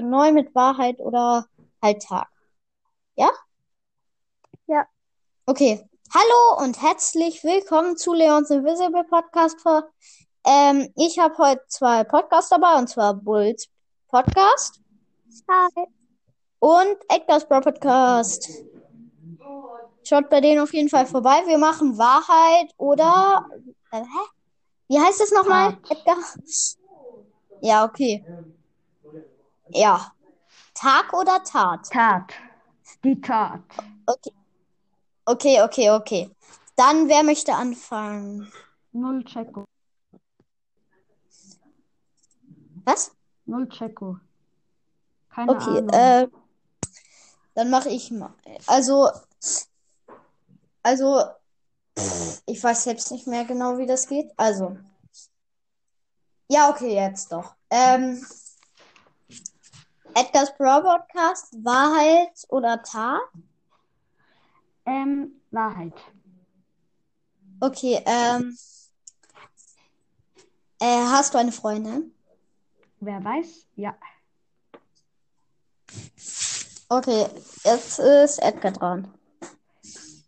neu 0.00 0.32
mit 0.32 0.54
Wahrheit 0.54 0.98
oder 1.00 1.46
halt 1.82 2.02
Tag. 2.02 2.28
Ja? 3.16 3.30
Ja. 4.66 4.86
Okay. 5.46 5.86
Hallo 6.12 6.64
und 6.64 6.80
herzlich 6.82 7.44
willkommen 7.44 7.96
zu 7.96 8.14
Leons 8.14 8.50
Invisible 8.50 9.04
Podcast. 9.04 9.58
Ähm, 10.44 10.92
ich 10.96 11.18
habe 11.18 11.36
heute 11.38 11.62
zwei 11.68 12.02
Podcasts 12.04 12.50
dabei, 12.50 12.78
und 12.78 12.88
zwar 12.88 13.14
Bulls 13.14 13.68
Podcast 14.08 14.80
Hi. 15.48 15.86
und 16.58 16.96
Edgar's 17.08 17.46
Bro 17.46 17.60
Podcast. 17.60 18.64
Schaut 20.02 20.30
bei 20.30 20.40
denen 20.40 20.60
auf 20.60 20.72
jeden 20.72 20.88
Fall 20.88 21.06
vorbei. 21.06 21.42
Wir 21.46 21.58
machen 21.58 21.96
Wahrheit 21.96 22.72
oder 22.76 23.46
äh, 23.92 24.00
hä? 24.00 24.28
Wie 24.88 24.98
heißt 24.98 25.20
es 25.20 25.30
nochmal. 25.30 25.76
Edgar? 25.88 26.16
Ja, 27.60 27.84
okay. 27.84 28.24
Ja. 29.72 30.12
Tag 30.74 31.12
oder 31.12 31.42
Tat? 31.44 31.90
Tat. 31.90 32.32
Die 33.04 33.20
Tat. 33.20 33.60
Okay. 34.06 34.32
Okay, 35.26 35.62
okay, 35.62 35.90
okay. 35.90 36.30
Dann, 36.76 37.08
wer 37.08 37.22
möchte 37.22 37.54
anfangen? 37.54 38.50
Null 38.92 39.22
Checo. 39.24 39.64
Was? 42.84 43.12
Null 43.46 43.68
Checo. 43.68 44.18
Keine 45.28 45.52
Okay, 45.52 45.78
Ahnung. 45.78 45.90
äh, 45.90 46.28
dann 47.54 47.70
mache 47.70 47.90
ich 47.90 48.10
mal. 48.10 48.32
Also, 48.66 49.10
also, 50.82 51.22
pff, 51.98 52.42
ich 52.46 52.62
weiß 52.62 52.84
selbst 52.84 53.12
nicht 53.12 53.26
mehr 53.26 53.44
genau, 53.44 53.78
wie 53.78 53.86
das 53.86 54.08
geht. 54.08 54.32
Also, 54.36 54.76
ja, 56.48 56.70
okay, 56.70 56.94
jetzt 56.94 57.30
doch. 57.30 57.54
Ähm, 57.70 58.24
Edgar's 60.14 60.56
Brawl 60.56 60.82
Podcast, 60.82 61.52
Wahrheit 61.64 62.44
oder 62.48 62.82
Tat? 62.82 63.20
Ähm, 64.86 65.40
Wahrheit. 65.50 65.94
Okay, 67.60 68.02
ähm, 68.06 68.56
äh, 70.80 71.04
hast 71.06 71.34
du 71.34 71.38
eine 71.38 71.52
Freundin? 71.52 72.14
Wer 73.00 73.22
weiß? 73.22 73.66
Ja. 73.76 73.96
Okay, 76.88 77.26
jetzt 77.64 77.98
ist 77.98 78.38
Edgar 78.38 78.72
dran. 78.72 79.14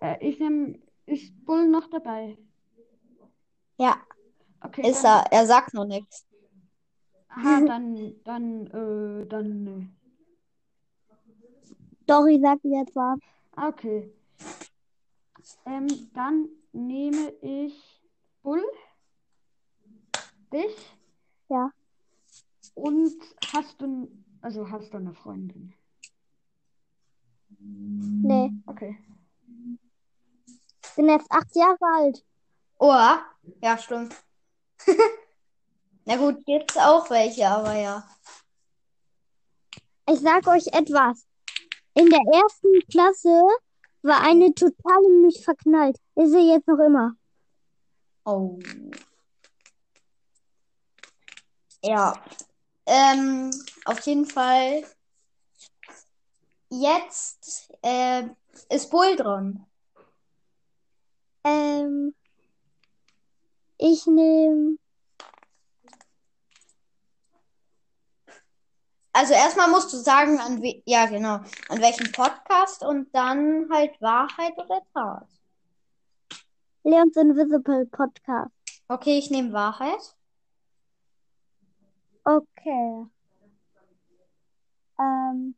Äh, 0.00 0.16
ich 0.20 0.38
nehme. 0.38 0.78
Ist 1.04 1.44
Bull 1.44 1.68
noch 1.68 1.90
dabei? 1.90 2.38
Ja, 3.76 3.96
Okay, 4.64 4.88
ist 4.88 5.04
er. 5.04 5.24
Er 5.30 5.46
sagt 5.46 5.74
noch 5.74 5.84
nichts. 5.84 6.24
Aha, 7.34 7.60
dann, 7.66 8.14
dann, 8.24 8.66
äh, 8.66 9.26
dann, 9.26 9.64
nö. 9.64 9.82
Dori 12.06 12.38
sagt 12.40 12.64
jetzt 12.64 12.94
was. 12.94 13.18
Ah, 13.56 13.68
Okay. 13.68 14.12
Ähm, 15.64 15.86
dann 16.14 16.48
nehme 16.72 17.30
ich 17.40 18.02
Bull, 18.42 18.62
dich 20.52 20.76
Ja. 21.48 21.70
und 22.74 23.14
hast 23.52 23.80
du, 23.80 24.08
also 24.40 24.70
hast 24.70 24.92
du 24.92 24.98
eine 24.98 25.14
Freundin? 25.14 25.72
Nee. 27.58 28.52
Okay. 28.66 28.98
Bin 30.96 31.08
jetzt 31.08 31.30
acht 31.30 31.54
Jahre 31.54 31.78
alt. 31.96 32.24
Oh, 32.78 32.92
ja, 33.62 33.78
stimmt. 33.78 34.14
Na 36.04 36.16
gut, 36.16 36.44
gibt's 36.44 36.76
auch 36.76 37.08
welche, 37.10 37.48
aber 37.48 37.74
ja. 37.74 38.04
Ich 40.08 40.20
sag 40.20 40.46
euch 40.48 40.66
etwas. 40.68 41.26
In 41.94 42.08
der 42.10 42.20
ersten 42.32 42.80
Klasse 42.90 43.46
war 44.02 44.20
eine 44.22 44.52
total 44.54 45.04
in 45.04 45.22
mich 45.22 45.44
verknallt. 45.44 45.96
Ist 46.16 46.32
sie 46.32 46.50
jetzt 46.50 46.66
noch 46.66 46.78
immer. 46.78 47.12
Oh. 48.24 48.58
Ja. 51.84 52.14
Ähm, 52.86 53.50
auf 53.84 54.00
jeden 54.00 54.26
Fall. 54.26 54.84
Jetzt 56.68 57.72
äh, 57.82 58.24
ist 58.70 58.90
Bull 58.90 59.14
dran. 59.16 59.66
Ähm, 61.44 62.14
ich 63.78 64.06
nehme. 64.06 64.78
Also 69.12 69.34
erstmal 69.34 69.68
musst 69.68 69.92
du 69.92 69.98
sagen, 69.98 70.38
an 70.40 70.62
we 70.62 70.82
ja 70.86 71.06
genau, 71.06 71.40
an 71.68 71.80
welchem 71.80 72.10
Podcast 72.12 72.82
und 72.82 73.14
dann 73.14 73.68
halt 73.70 74.00
Wahrheit 74.00 74.56
oder 74.56 74.80
Tat. 74.94 75.28
Leons 76.84 77.16
Invisible 77.16 77.86
Podcast. 77.86 78.50
Okay, 78.88 79.18
ich 79.18 79.30
nehme 79.30 79.52
Wahrheit. 79.52 80.16
Okay. 82.24 83.06
Ähm, 84.98 85.54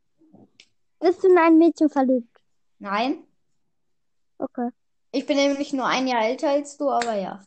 bist 0.99 1.23
du 1.23 1.29
in 1.29 1.39
ein 1.39 1.59
Mädchen 1.59 1.89
verliebt? 1.89 2.37
Nein. 2.79 3.25
Okay. 4.39 4.71
Ich 5.13 5.27
bin 5.27 5.37
nämlich 5.37 5.73
nur 5.73 5.87
ein 5.87 6.09
Jahr 6.09 6.25
älter 6.25 6.51
als 6.51 6.77
du, 6.77 6.91
aber 6.91 7.15
ja. 7.15 7.41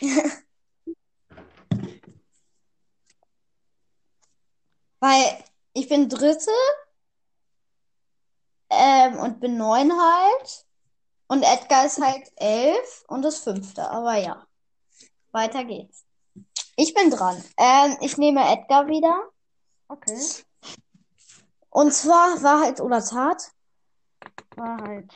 Weil 5.04 5.44
ich 5.74 5.86
bin 5.90 6.08
Dritte 6.08 6.50
ähm, 8.70 9.18
und 9.18 9.38
bin 9.38 9.58
neun 9.58 9.92
halt. 9.92 10.66
Und 11.26 11.42
Edgar 11.42 11.84
ist 11.84 12.00
halt 12.00 12.32
elf 12.36 13.04
und 13.08 13.22
ist 13.26 13.44
Fünfte. 13.44 13.86
Aber 13.90 14.14
ja, 14.14 14.46
weiter 15.30 15.62
geht's. 15.64 16.06
Ich 16.76 16.94
bin 16.94 17.10
dran. 17.10 17.36
Ähm, 17.58 17.98
ich 18.00 18.16
nehme 18.16 18.50
Edgar 18.50 18.86
wieder. 18.86 19.28
Okay. 19.88 20.18
Und 21.68 21.92
zwar 21.92 22.42
Wahrheit 22.42 22.80
oder 22.80 23.04
Tat. 23.04 23.52
Wahrheit. 24.56 25.10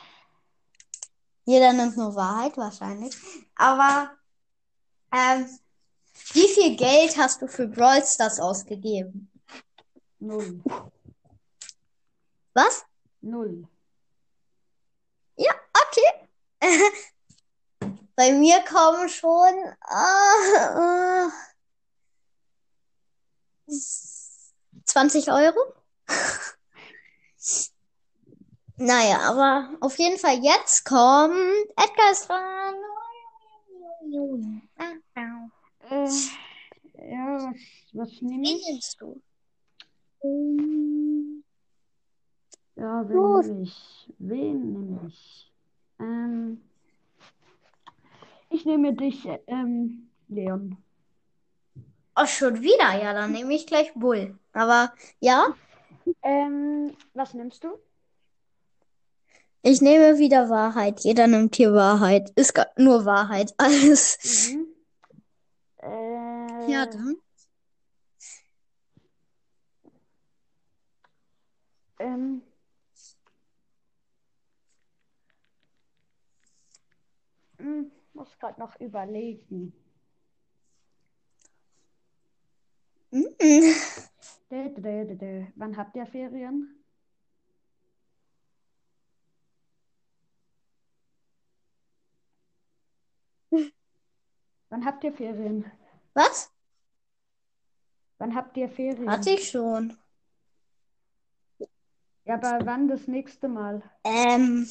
Jeder 1.45 1.73
nimmt 1.73 1.97
nur 1.97 2.13
Wahrheit 2.13 2.55
wahrscheinlich. 2.57 3.15
Aber 3.55 4.11
ähm, 5.11 5.49
wie 6.33 6.47
viel 6.47 6.75
Geld 6.75 7.17
hast 7.17 7.41
du 7.41 7.47
für 7.47 7.67
Brawl 7.67 8.05
Stars 8.05 8.39
ausgegeben? 8.39 9.31
Null. 10.19 10.61
Was? 12.53 12.85
Null. 13.21 13.67
Ja, 15.37 15.51
okay. 15.73 16.27
Bei 18.15 18.33
mir 18.33 18.61
kommen 18.65 19.07
schon 19.07 19.53
äh, 19.89 21.27
äh, 21.27 21.31
20 24.85 25.31
Euro. 25.31 25.73
Naja, 28.81 29.19
aber 29.19 29.75
auf 29.81 29.99
jeden 29.99 30.17
Fall 30.17 30.41
jetzt 30.41 30.85
kommt 30.85 31.35
Edgar 31.75 32.11
ist 32.13 32.29
dran. 32.29 32.75
Ja, 36.93 37.35
was, 37.35 37.55
was 37.91 38.21
nimmst 38.21 39.01
du? 39.01 39.21
Ja, 40.21 40.29
wen 43.07 43.15
Los. 43.15 43.45
nehme 43.45 43.63
ich? 43.63 44.13
Wen 44.19 44.73
nehme 44.73 45.07
ich? 45.07 45.51
Ähm, 45.99 46.61
ich 48.49 48.65
nehme 48.65 48.93
dich, 48.93 49.25
ähm, 49.47 50.09
Leon. 50.27 50.77
Oh, 52.15 52.25
schon 52.25 52.61
wieder? 52.61 53.01
Ja, 53.01 53.13
dann 53.13 53.31
nehme 53.31 53.53
ich 53.53 53.65
gleich 53.65 53.93
Bull. 53.93 54.37
Aber 54.53 54.93
ja, 55.19 55.47
Ähm, 56.21 56.93
was 57.13 57.33
nimmst 57.33 57.63
du? 57.63 57.77
ich 59.61 59.81
nehme 59.81 60.17
wieder 60.19 60.49
Wahrheit. 60.49 61.01
Jeder 61.01 61.27
nimmt 61.27 61.55
hier 61.55 61.73
Wahrheit. 61.73 62.31
Ist 62.35 62.53
nur 62.77 63.05
Wahrheit. 63.05 63.53
Alles. 63.57 64.53
Mhm. 64.53 64.67
Äh, 65.81 66.71
Ja, 66.71 66.85
dann. 66.85 67.17
Ähm, 71.99 72.41
hm, 77.57 77.91
muss 78.13 78.37
gerade 78.39 78.59
noch 78.59 78.79
überlegen. 78.79 79.73
Mm. 83.11 83.25
Dä, 84.51 84.69
dä, 84.69 85.05
dä, 85.05 85.15
dä. 85.15 85.51
Wann 85.55 85.77
habt 85.77 85.95
ihr 85.95 86.05
Ferien? 86.05 86.83
Wann 94.69 94.85
habt 94.85 95.03
ihr 95.03 95.13
Ferien? 95.13 95.71
Was? 96.13 96.51
Wann 98.19 98.35
habt 98.35 98.57
ihr 98.57 98.69
Ferien? 98.69 99.09
Hatte 99.09 99.31
ich 99.31 99.49
schon. 99.49 99.97
Ja, 102.29 102.35
aber 102.35 102.63
wann 102.63 102.87
das 102.87 103.07
nächste 103.07 103.47
Mal? 103.47 103.81
Ähm. 104.03 104.69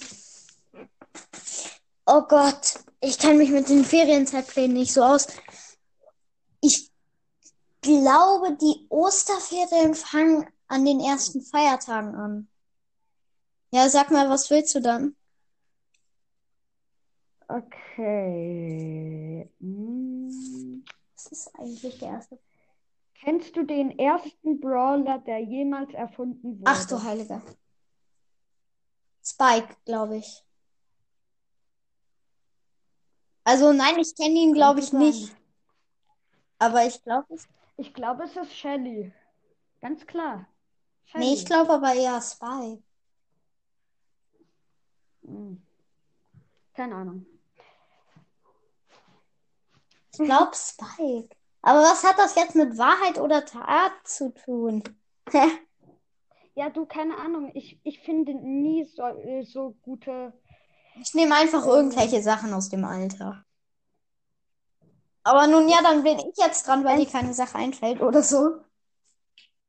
Oh 2.06 2.22
Gott, 2.28 2.84
ich 3.00 3.19
kenne 3.19 3.34
mich 3.34 3.50
mit 3.50 3.69
den 3.69 3.84
Ferienzeitplänen 3.84 4.75
nicht 4.75 4.93
so 4.93 5.02
aus. 5.02 5.26
Ich 6.60 6.93
glaube, 7.81 8.56
die 8.60 8.87
Osterferien 8.90 9.96
fangen 9.96 10.46
an 10.69 10.84
den 10.84 11.00
ersten 11.00 11.43
Feiertagen 11.43 12.14
an. 12.14 12.49
Ja, 13.72 13.88
sag 13.88 14.12
mal, 14.12 14.31
was 14.31 14.50
willst 14.50 14.76
du 14.76 14.81
dann? 14.81 15.16
Okay. 17.49 18.31
Hm. 19.58 20.84
Was 21.16 21.26
ist 21.26 21.50
eigentlich 21.58 21.99
der 21.99 22.10
erste? 22.10 22.38
Kennst 23.20 23.56
du 23.56 23.65
den 23.65 23.99
ersten 23.99 24.61
Brawler, 24.61 25.19
der 25.19 25.41
jemals 25.41 25.93
erfunden 25.93 26.59
wurde? 26.61 26.65
Ach 26.67 26.85
du 26.87 27.03
Heiliger. 27.03 27.43
Spike, 29.25 29.76
glaube 29.85 30.19
ich. 30.19 30.44
Also 33.44 33.73
nein, 33.73 33.99
ich 33.99 34.15
kenne 34.15 34.38
ihn, 34.38 34.53
glaube 34.55 34.81
ich, 34.81 34.93
nicht. 34.93 35.35
Aber 36.59 36.87
ich 36.87 37.03
glaube 37.03 37.35
es. 37.35 37.49
Ich 37.76 37.94
glaube, 37.94 38.25
es 38.25 38.37
ist 38.37 38.55
Shelly. 38.55 39.12
Ganz 39.81 40.06
klar. 40.06 40.47
Nee, 41.15 41.32
ich 41.32 41.41
Shelly. 41.41 41.44
glaube 41.44 41.75
aber 41.75 41.94
eher 41.94 42.20
Spike. 42.20 42.82
Hm. 45.23 45.62
Keine 46.75 46.94
Ahnung. 46.94 47.26
Ich 50.12 50.19
glaube 50.19 50.55
Spike. 50.55 51.38
Aber 51.62 51.81
was 51.81 52.05
hat 52.05 52.19
das 52.19 52.34
jetzt 52.37 52.55
mit 52.55 52.78
Wahrheit 52.78 53.19
oder 53.19 53.44
Tat 53.44 53.93
zu 54.05 54.32
tun? 54.34 54.82
Ja, 56.55 56.70
du, 56.70 56.87
keine 56.87 57.16
Ahnung. 57.19 57.52
Ich, 57.55 57.78
ich 57.84 58.00
finde 58.00 58.34
nie 58.34 58.84
so, 58.84 59.02
äh, 59.05 59.44
so 59.44 59.76
gute. 59.82 60.32
Ich 61.00 61.14
nehme 61.14 61.37
einfach 61.37 61.64
irgendwelche 61.64 62.20
Sachen 62.20 62.52
aus 62.52 62.69
dem 62.69 62.84
Alter. 62.84 63.44
Aber 65.22 65.46
nun 65.46 65.69
ja, 65.69 65.81
dann 65.82 66.02
bin 66.02 66.19
ich 66.19 66.37
jetzt 66.37 66.66
dran, 66.66 66.84
weil 66.84 66.99
dir 66.99 67.06
keine 67.06 67.32
Sache 67.32 67.56
einfällt 67.58 68.00
oder 68.00 68.25
so. 68.25 68.56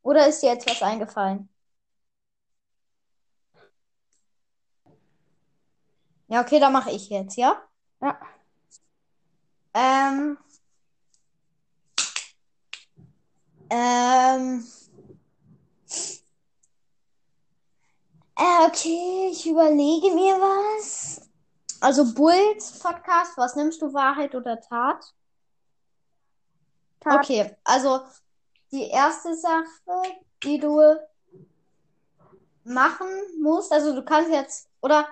Oder 0.02 0.28
ist 0.28 0.42
dir 0.42 0.52
jetzt 0.52 0.70
was 0.70 0.82
eingefallen? 0.82 1.48
Ja, 6.28 6.42
okay, 6.42 6.60
dann 6.60 6.74
mache 6.74 6.92
ich 6.92 7.10
jetzt, 7.10 7.36
ja? 7.38 7.62
Ja. 8.02 8.18
Ähm. 9.74 10.38
Ähm. 13.70 14.66
Äh, 18.36 18.68
okay, 18.68 19.30
ich 19.32 19.46
überlege 19.48 20.14
mir 20.16 20.36
was. 20.36 21.30
Also 21.82 22.14
Bulls 22.14 22.80
Podcast, 22.80 23.38
was 23.38 23.56
nimmst 23.56 23.82
du, 23.82 23.94
Wahrheit 23.94 24.36
oder 24.36 24.60
Tat? 24.60 25.14
Tat. 27.00 27.20
Okay, 27.20 27.56
also 27.64 28.02
die 28.72 28.88
erste 28.88 29.36
Sache, 29.36 29.66
die 30.44 30.60
du 30.60 30.82
machen 32.64 33.08
musst, 33.42 33.72
also 33.72 33.96
du 33.96 34.04
kannst 34.04 34.32
jetzt, 34.32 34.70
oder 34.82 35.08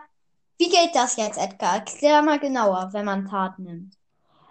wie 0.58 0.70
geht 0.70 0.96
das 0.96 1.16
jetzt, 1.18 1.38
Edgar? 1.38 1.76
Erklär 1.76 2.22
mal 2.22 2.40
genauer, 2.40 2.90
wenn 2.92 3.06
man 3.06 3.28
Tat 3.28 3.60
nimmt. 3.60 3.96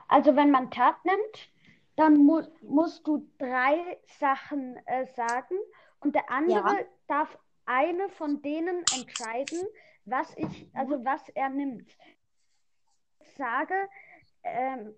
Also, 0.08 0.36
wenn 0.36 0.50
man 0.50 0.70
Tat 0.70 1.04
nimmt, 1.04 1.50
dann 1.96 2.16
mu 2.18 2.42
musst 2.62 3.06
du 3.06 3.26
drei 3.38 3.98
Sachen 4.18 4.76
äh, 4.86 5.06
sagen 5.14 5.56
und 6.00 6.14
der 6.14 6.30
andere 6.30 6.86
darf 7.08 7.38
eine 7.64 8.08
von 8.10 8.42
denen 8.42 8.90
entscheiden, 8.92 9.66
was 10.04 10.32
ich, 10.36 10.68
also 10.74 11.04
was 11.04 11.28
er 11.30 11.48
nimmt. 11.50 11.90
Ich 13.20 13.34
sage, 13.36 13.74
ähm, 14.44 14.94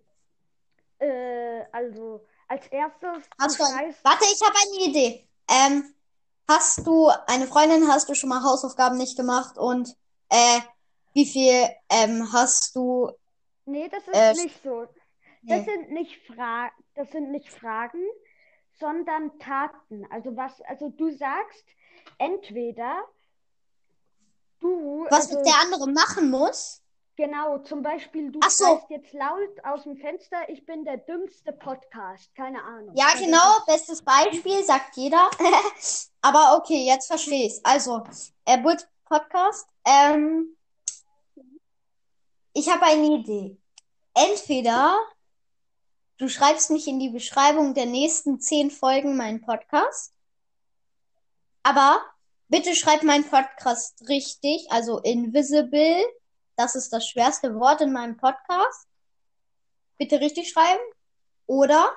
äh, 0.99 1.65
also 1.73 2.27
als 2.49 2.67
erstes, 2.69 3.25
Hast 3.41 3.59
du 3.59 3.65
ein, 3.65 3.95
warte, 4.03 4.25
ich 4.33 4.41
habe 4.43 4.57
eine 4.67 4.91
Idee. 4.91 5.29
Ähm, 5.49 5.95
hast 6.49 6.87
du 6.87 7.09
eine 7.27 7.47
Freundin, 7.47 7.89
hast 7.89 8.09
du 8.09 8.15
schon 8.15 8.29
mal 8.29 8.43
Hausaufgaben 8.43 8.99
nicht 8.99 9.17
gemacht 9.17 9.57
und 9.59 9.95
äh, 10.29 10.61
wie 11.15 11.27
viel 11.27 11.69
ähm, 11.89 12.33
hast 12.33 12.75
du? 12.77 13.11
nee, 13.67 13.89
das 13.89 14.07
ist 14.09 14.15
Äh, 14.15 14.35
nicht 14.35 14.63
so. 14.63 14.87
Das 15.49 15.65
sind 15.65 15.91
nicht 15.91 16.15
Fra 16.27 16.71
das 16.95 17.11
sind 17.11 17.31
nicht 17.31 17.51
Fragen, 17.51 18.05
sondern 18.79 19.39
Taten. 19.39 20.05
Also 20.11 20.37
was, 20.37 20.61
also 20.63 20.89
du 20.91 21.11
sagst 21.11 21.65
entweder 22.19 23.05
du, 24.61 25.07
Was 25.11 25.31
also 25.31 25.43
der 25.45 25.61
andere 25.61 25.91
machen 25.91 26.31
muss? 26.31 26.83
genau, 27.17 27.59
zum 27.59 27.83
Beispiel 27.83 28.31
du 28.31 28.39
Ach 28.43 28.51
so. 28.51 28.81
jetzt 28.91 29.13
laut 29.13 29.65
aus 29.65 29.83
dem 29.83 29.97
Fenster, 29.97 30.49
ich 30.49 30.65
bin 30.65 30.85
der 30.85 30.99
dümmste 30.99 31.53
Podcast, 31.53 32.33
keine 32.37 32.63
Ahnung. 32.63 32.95
Ja, 32.97 33.07
Also 33.13 33.25
genau, 33.25 33.59
bestes 33.67 34.03
Beispiel, 34.03 34.63
sagt 34.65 34.97
jeder. 34.97 35.29
Aber 36.23 36.57
okay, 36.57 36.87
jetzt 36.87 37.07
verstehe 37.09 37.47
ich's. 37.47 37.61
Also, 37.65 38.05
äh, 38.45 38.59
Bulls 38.59 38.87
Podcast. 39.05 39.69
Ähm, 39.85 40.57
ich 42.53 42.69
habe 42.71 42.85
eine 42.87 43.07
Idee. 43.19 43.57
Entweder 44.15 44.99
du 46.19 46.29
schreibst 46.29 46.71
nicht 46.71 46.87
in 46.87 46.99
die 46.99 47.11
Beschreibung 47.11 47.75
der 47.75 47.87
nächsten 47.87 48.41
zehn 48.41 48.71
Folgen 48.71 49.17
meinen 49.17 49.41
Podcast, 49.41 50.13
aber 51.63 52.01
bitte 52.49 52.75
schreib 52.75 53.03
meinen 53.03 53.29
Podcast 53.29 54.09
richtig, 54.09 54.71
also 54.71 54.99
invisible. 54.99 56.05
Das 56.57 56.75
ist 56.75 56.93
das 56.93 57.07
schwerste 57.09 57.55
Wort 57.55 57.81
in 57.81 57.93
meinem 57.93 58.17
Podcast. 58.17 58.89
Bitte 59.97 60.21
richtig 60.21 60.51
schreiben. 60.51 60.81
Oder 61.47 61.93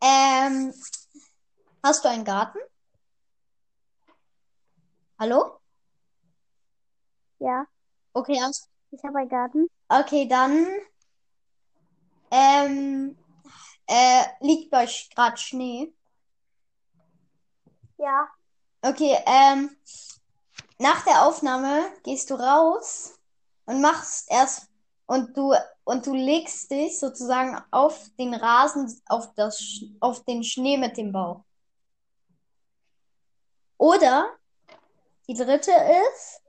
ähm, 0.00 0.74
hast 1.82 2.04
du 2.04 2.08
einen 2.08 2.24
Garten? 2.24 2.58
Hallo? 5.18 5.60
Ja, 7.38 7.66
Okay, 8.12 8.40
hast, 8.42 8.68
ich 8.90 9.02
habe 9.04 9.18
einen 9.18 9.28
Garten. 9.28 9.68
okay, 9.88 10.26
dann 10.26 10.66
ähm, 12.30 13.16
äh, 13.86 14.24
liegt 14.40 14.70
bei 14.70 14.84
euch 14.84 15.10
gerade 15.14 15.36
Schnee? 15.36 15.92
Ja. 17.98 18.28
Okay, 18.82 19.16
ähm, 19.26 19.76
nach 20.78 21.04
der 21.04 21.26
Aufnahme 21.26 21.92
gehst 22.02 22.30
du 22.30 22.34
raus 22.34 23.18
und 23.66 23.80
machst 23.80 24.30
erst 24.30 24.70
und 25.06 25.36
du 25.36 25.54
und 25.84 26.06
du 26.06 26.14
legst 26.14 26.70
dich 26.70 26.98
sozusagen 26.98 27.60
auf 27.72 28.10
den 28.18 28.32
Rasen, 28.32 29.02
auf 29.06 29.34
das, 29.34 29.82
auf 29.98 30.24
den 30.24 30.44
Schnee 30.44 30.78
mit 30.78 30.96
dem 30.96 31.12
Bauch. 31.12 31.44
Oder 33.76 34.36
die 35.26 35.34
dritte 35.34 35.72
ist, 35.72 36.42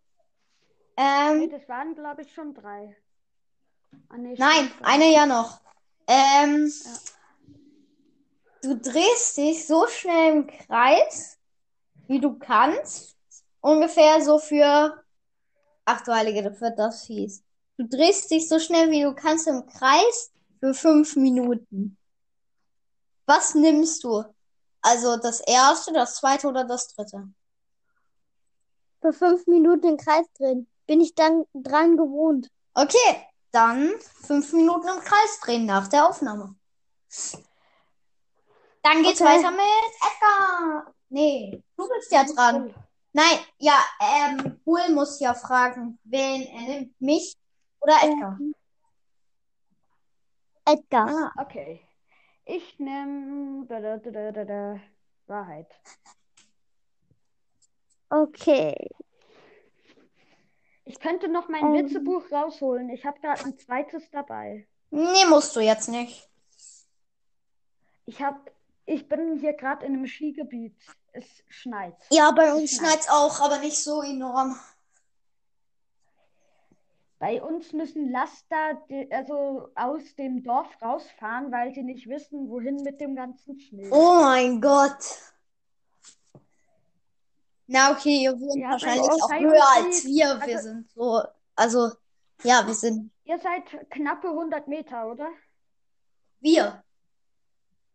Nee, 0.97 1.43
ähm, 1.43 1.49
das 1.49 1.67
waren, 1.67 1.95
glaube 1.95 2.21
ich, 2.21 2.33
schon 2.33 2.53
drei. 2.53 2.95
Ah, 4.09 4.17
nee, 4.17 4.35
nein, 4.37 4.71
eine 4.83 5.11
ja 5.13 5.25
noch. 5.25 5.61
Ähm, 6.07 6.71
Ja. 6.83 6.97
du 8.63 8.75
drehst 8.77 9.37
dich 9.37 9.65
so 9.67 9.87
schnell 9.87 10.33
im 10.33 10.47
Kreis, 10.47 11.37
wie 12.07 12.19
du 12.19 12.37
kannst. 12.37 13.15
Ungefähr 13.61 14.21
so 14.23 14.39
für, 14.39 15.03
ach 15.85 16.01
du 16.01 16.13
Heilige, 16.13 16.43
das 16.43 16.59
wird 16.61 16.79
das 16.79 17.05
fies. 17.05 17.43
Du 17.77 17.87
drehst 17.87 18.29
dich 18.31 18.49
so 18.49 18.59
schnell, 18.59 18.89
wie 18.91 19.03
du 19.03 19.13
kannst 19.13 19.47
im 19.47 19.65
Kreis 19.65 20.31
für 20.59 20.73
fünf 20.73 21.15
Minuten. 21.15 21.97
Was 23.25 23.55
nimmst 23.55 24.03
du? 24.03 24.23
Also 24.81 25.17
das 25.17 25.39
erste, 25.41 25.93
das 25.93 26.15
zweite 26.15 26.47
oder 26.47 26.65
das 26.65 26.87
dritte? 26.93 27.29
Für 29.01 29.13
fünf 29.13 29.47
Minuten 29.47 29.87
im 29.89 29.97
Kreis 29.97 30.25
drin. 30.37 30.67
Bin 30.87 31.01
ich 31.01 31.15
dann 31.15 31.45
dran 31.53 31.97
gewohnt. 31.97 32.47
Okay, 32.73 33.27
dann 33.51 33.91
fünf 33.99 34.53
Minuten 34.53 34.87
im 34.87 34.99
Kreis 35.01 35.39
drehen 35.41 35.65
nach 35.65 35.87
der 35.87 36.07
Aufnahme. 36.07 36.55
Dann 38.83 39.03
geht's 39.03 39.21
Okay. 39.21 39.29
weiter 39.29 39.51
mit 39.51 39.61
Edgar. 40.01 40.93
Nee, 41.09 41.61
du 41.77 41.87
bist 41.89 42.11
ja 42.11 42.23
dran. 42.23 42.73
Nein, 43.13 43.39
ja, 43.57 43.77
ähm, 43.99 44.61
Bull 44.63 44.89
muss 44.93 45.19
ja 45.19 45.33
fragen, 45.33 45.99
wen 46.03 46.43
er 46.43 46.61
nimmt, 46.61 47.01
mich 47.01 47.37
oder 47.81 47.95
Edgar. 48.01 48.39
Edgar. 50.65 51.09
Ah, 51.35 51.41
Okay. 51.43 51.81
Ich 52.45 52.79
nehme 52.79 53.67
Wahrheit. 55.27 55.67
Okay. 58.09 58.75
Ich 60.91 60.99
könnte 60.99 61.29
noch 61.29 61.47
mein 61.47 61.67
Ähm. 61.67 61.85
Witzebuch 61.85 62.29
rausholen. 62.31 62.89
Ich 62.89 63.05
habe 63.05 63.19
gerade 63.21 63.45
ein 63.45 63.57
zweites 63.57 64.09
dabei. 64.11 64.67
nee, 64.89 65.25
musst 65.29 65.55
du 65.55 65.61
jetzt 65.61 65.87
nicht. 65.87 66.29
Ich 68.05 68.21
habe 68.21 68.39
ich 68.85 69.07
bin 69.07 69.39
hier 69.39 69.53
gerade 69.53 69.85
in 69.85 69.93
einem 69.93 70.05
Skigebiet. 70.05 70.75
Es 71.13 71.25
schneit. 71.47 71.95
Ja, 72.09 72.31
bei 72.31 72.53
uns 72.53 72.71
schneit. 72.71 73.09
auch, 73.09 73.39
aber 73.39 73.59
nicht 73.59 73.77
so 73.77 74.01
enorm. 74.01 74.59
Bei 77.19 77.41
uns 77.41 77.71
müssen 77.71 78.11
Laster 78.11 78.81
also 79.11 79.69
aus 79.75 80.15
dem 80.15 80.43
Dorf 80.43 80.67
rausfahren, 80.81 81.51
weil 81.51 81.73
sie 81.73 81.83
nicht 81.83 82.09
wissen, 82.09 82.49
wohin 82.49 82.77
mit 82.83 82.99
dem 82.99 83.15
ganzen 83.15 83.59
Schnee. 83.59 83.89
Oh 83.91 84.19
mein 84.21 84.59
Gott. 84.59 84.97
Na, 87.67 87.91
okay, 87.91 88.23
ihr 88.23 88.39
wohnt 88.39 88.61
Ja, 88.61 88.71
wahrscheinlich 88.71 89.09
auch 89.09 89.31
höher 89.31 89.63
als 89.75 90.03
wir. 90.05 90.39
Wir 90.45 90.55
also- 90.55 90.69
sind 90.69 90.89
so, 90.91 91.21
also, 91.55 91.91
ja, 92.43 92.65
wir 92.67 92.73
sind 92.73 93.11
Ihr 93.23 93.39
seid 93.39 93.89
knappe 93.91 94.29
100 94.29 94.67
Meter, 94.67 95.07
oder? 95.07 95.29
wir. 96.41 96.83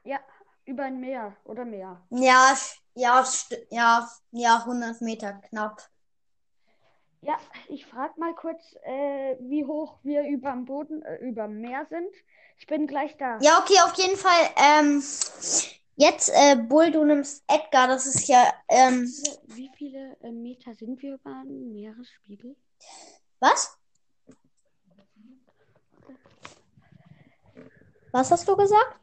Ja, 0.04 0.20
über 0.64 0.84
ein 0.84 1.00
Meer 1.00 1.36
oder 1.44 1.64
mehr. 1.64 2.00
Ja, 2.10 2.56
ja, 2.94 3.24
ja, 3.70 4.08
ja, 4.30 4.64
100 4.64 5.00
Meter 5.00 5.32
knapp. 5.48 5.82
Ja, 7.22 7.36
ich 7.68 7.84
frage 7.86 8.14
mal 8.20 8.34
kurz, 8.34 8.62
äh, 8.84 9.36
wie 9.40 9.64
hoch 9.64 9.98
wir 10.04 10.22
über 10.28 10.52
dem 10.52 10.64
Boden, 10.64 11.02
äh, 11.02 11.16
über 11.16 11.48
dem 11.48 11.60
Meer 11.60 11.86
sind. 11.90 12.08
Ich 12.58 12.66
bin 12.68 12.86
gleich 12.86 13.16
da. 13.16 13.38
Ja, 13.40 13.58
okay, 13.58 13.78
auf 13.84 13.94
jeden 13.94 14.16
Fall. 14.16 14.50
Ähm, 14.56 15.02
jetzt, 15.96 16.30
äh, 16.34 16.56
Bull, 16.56 16.90
du 16.90 17.04
nimmst 17.04 17.42
Edgar, 17.48 17.88
das 17.88 18.06
ist 18.06 18.28
ja, 18.28 18.52
ähm, 18.68 19.04
Wie 19.46 19.70
viele 19.76 20.16
äh, 20.22 20.30
Meter 20.30 20.74
sind 20.74 21.00
wir 21.02 21.14
über 21.14 21.42
dem 21.44 21.72
Meeresspiegel? 21.72 22.56
was? 23.40 23.76
Was 28.12 28.30
hast 28.30 28.48
du 28.48 28.56
gesagt? 28.56 29.00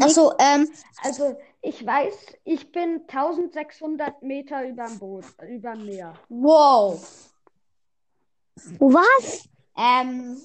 Ach 0.00 0.08
so, 0.08 0.34
ähm, 0.38 0.70
Also, 1.02 1.38
ich 1.62 1.84
weiß, 1.84 2.14
ich 2.44 2.72
bin 2.72 3.02
1600 3.06 4.22
Meter 4.22 4.64
über 4.66 4.86
dem 4.86 4.98
Boden, 4.98 5.28
über 5.48 5.72
dem 5.72 5.86
Meer. 5.86 6.14
wow. 6.28 6.98
Was? 8.78 9.48
Ähm, 9.76 10.40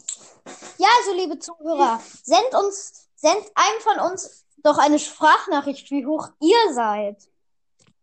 ja, 0.77 0.87
also 0.99 1.13
liebe 1.15 1.37
Zuhörer, 1.39 1.99
sendet 2.23 2.53
uns, 2.55 3.09
sendet 3.15 3.51
einem 3.55 3.81
von 3.81 4.11
uns 4.11 4.44
doch 4.65 4.79
eine 4.79 4.97
Sprachnachricht, 4.99 5.91
wie 5.91 6.05
hoch 6.05 6.29
ihr 6.41 6.73
seid. 6.73 7.17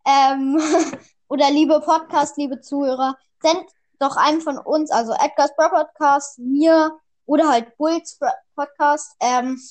Ähm, 0.05 0.57
oder 1.27 1.49
liebe 1.51 1.81
Podcast, 1.81 2.37
liebe 2.37 2.61
Zuhörer, 2.61 3.17
sendet 3.41 3.69
doch 3.99 4.15
einem 4.15 4.41
von 4.41 4.57
uns, 4.57 4.89
also 4.89 5.13
Edgar's 5.13 5.55
Bro 5.55 5.69
Podcast, 5.69 6.39
mir 6.39 6.97
oder 7.25 7.49
halt 7.49 7.77
Bulls 7.77 8.17
Podcast, 8.55 9.15
ähm, 9.19 9.61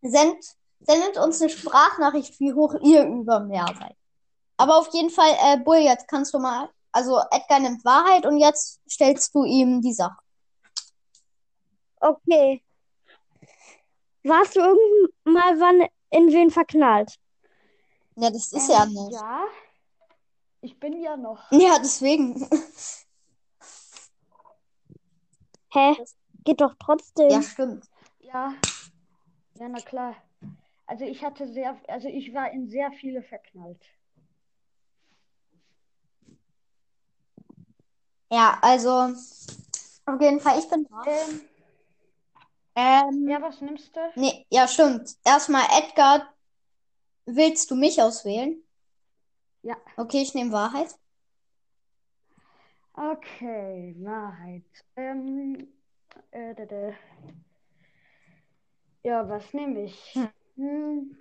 sendet, 0.00 0.44
sendet 0.80 1.18
uns 1.18 1.40
eine 1.40 1.50
Sprachnachricht, 1.50 2.38
wie 2.40 2.54
hoch 2.54 2.74
ihr 2.82 3.04
über 3.04 3.40
Meer 3.40 3.66
seid. 3.78 3.96
Aber 4.56 4.78
auf 4.78 4.92
jeden 4.92 5.10
Fall, 5.10 5.34
äh, 5.44 5.58
Bull, 5.58 5.78
jetzt 5.78 6.08
kannst 6.08 6.32
du 6.34 6.38
mal, 6.38 6.68
also 6.92 7.20
Edgar 7.30 7.60
nimmt 7.60 7.84
Wahrheit 7.84 8.26
und 8.26 8.38
jetzt 8.38 8.80
stellst 8.90 9.34
du 9.34 9.44
ihm 9.44 9.80
die 9.80 9.94
Sache. 9.94 10.18
Okay. 12.00 12.62
Warst 14.24 14.56
du 14.56 14.60
irgendwann 14.60 15.88
in 16.12 16.28
wen 16.32 16.50
verknallt? 16.50 17.18
Ja, 18.16 18.30
das 18.30 18.52
ist 18.52 18.68
Ähm, 18.68 18.74
ja 18.74 18.86
nicht. 18.86 19.12
Ja, 19.12 19.44
ich 20.60 20.78
bin 20.78 21.00
ja 21.00 21.16
noch. 21.16 21.50
Ja, 21.50 21.78
deswegen. 21.78 22.48
Hä? 25.72 25.96
Geht 26.44 26.60
doch 26.60 26.74
trotzdem. 26.78 27.30
Ja, 27.30 27.42
stimmt. 27.42 27.88
Ja, 28.20 28.54
ja, 29.58 29.68
na 29.68 29.80
klar. 29.80 30.14
Also 30.86 31.04
ich 31.04 31.24
hatte 31.24 31.50
sehr, 31.50 31.80
also 31.88 32.08
ich 32.08 32.34
war 32.34 32.50
in 32.52 32.68
sehr 32.68 32.92
viele 32.92 33.22
verknallt. 33.22 33.82
Ja, 38.30 38.58
also 38.60 39.14
auf 40.06 40.20
jeden 40.20 40.40
Fall, 40.40 40.58
ich 40.58 40.68
bin 40.68 40.84
dran. 40.84 41.06
Ähm, 41.06 41.40
Ähm, 42.74 43.28
ja, 43.28 43.40
was 43.42 43.60
nimmst 43.60 43.94
du? 43.94 44.00
nee, 44.14 44.46
ja, 44.50 44.66
stimmt. 44.66 45.16
Erstmal, 45.24 45.64
Edgar, 45.78 46.32
willst 47.26 47.70
du 47.70 47.74
mich 47.76 48.00
auswählen? 48.00 48.62
Ja. 49.62 49.76
Okay, 49.96 50.22
ich 50.22 50.34
nehme 50.34 50.52
Wahrheit. 50.52 50.94
Okay, 52.94 53.94
Wahrheit. 53.98 54.64
Ähm, 54.96 55.68
äh, 56.30 56.54
da, 56.54 56.64
da. 56.66 56.92
Ja, 59.02 59.28
was 59.28 59.52
nehme 59.52 59.84
ich? 59.84 60.14
Hm. 60.56 61.16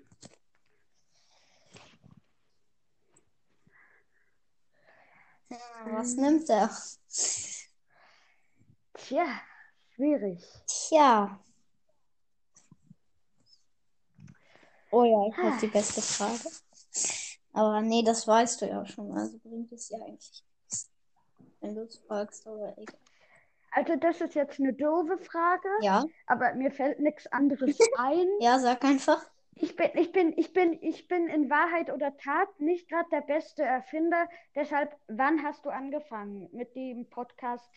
Hm, 5.49 5.95
Was 5.95 6.15
nimmt 6.17 6.49
er? 6.49 6.69
tja, 8.93 9.41
schwierig. 10.01 10.39
Tja. 10.65 11.39
Oh 14.91 15.03
ja, 15.03 15.27
ich 15.27 15.37
habe 15.37 15.57
die 15.61 15.67
beste 15.67 16.01
Frage. 16.01 16.49
Aber 17.53 17.81
nee, 17.81 18.03
das 18.03 18.27
weißt 18.27 18.61
du 18.61 18.65
ja 18.67 18.85
schon. 18.85 19.15
Also 19.15 19.37
bringt 19.43 19.71
es 19.71 19.89
ja 19.89 19.97
eigentlich 19.99 20.43
nichts. 20.63 20.89
Wenn 21.61 21.75
du 21.75 21.81
es 21.83 21.97
fragst, 22.07 22.47
aber 22.47 22.73
egal. 22.77 22.97
Also 23.73 23.95
das 23.95 24.19
ist 24.19 24.33
jetzt 24.35 24.59
eine 24.59 24.73
doofe 24.73 25.17
Frage, 25.17 25.69
Ja, 25.81 26.03
aber 26.27 26.53
mir 26.55 26.71
fällt 26.71 26.99
nichts 26.99 27.27
anderes 27.27 27.77
ein. 27.97 28.27
ja, 28.41 28.59
sag 28.59 28.83
einfach. 28.83 29.23
Ich 29.55 29.75
bin, 29.75 29.91
ich 29.93 30.11
bin, 30.11 30.33
ich 30.37 30.51
bin, 30.53 30.77
ich 30.81 31.07
bin 31.07 31.27
in 31.27 31.49
Wahrheit 31.49 31.89
oder 31.91 32.17
Tat 32.17 32.49
nicht 32.59 32.89
gerade 32.89 33.07
der 33.11 33.21
beste 33.21 33.63
Erfinder. 33.63 34.27
Deshalb, 34.55 34.93
wann 35.07 35.43
hast 35.43 35.63
du 35.65 35.69
angefangen 35.69 36.49
mit 36.51 36.75
dem 36.75 37.05
Podcast? 37.09 37.69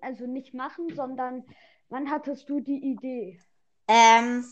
Also 0.00 0.26
nicht 0.26 0.54
machen, 0.54 0.94
sondern 0.94 1.44
wann 1.88 2.10
hattest 2.10 2.48
du 2.48 2.60
die 2.60 2.92
Idee? 2.92 3.40
Ähm, 3.86 4.44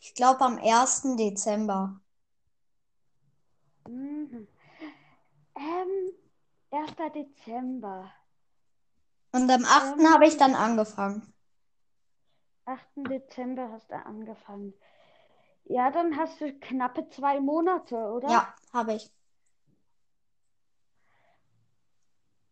ich 0.00 0.14
glaube 0.14 0.40
am 0.42 0.58
1. 0.58 1.16
Dezember. 1.16 2.00
Mhm. 3.88 4.46
Ähm, 5.56 6.12
1. 6.70 6.94
Dezember. 7.14 8.12
Und 9.32 9.50
am 9.50 9.64
8. 9.64 9.98
Ähm. 9.98 10.12
habe 10.12 10.26
ich 10.26 10.36
dann 10.36 10.54
angefangen. 10.54 11.32
8. 12.66 12.80
Dezember 12.96 13.70
hast 13.72 13.90
du 13.90 13.96
angefangen. 13.96 14.74
Ja, 15.64 15.90
dann 15.90 16.16
hast 16.16 16.40
du 16.40 16.52
knappe 16.58 17.08
zwei 17.10 17.40
Monate, 17.40 17.96
oder? 17.96 18.28
Ja, 18.28 18.54
habe 18.72 18.94
ich. 18.94 19.10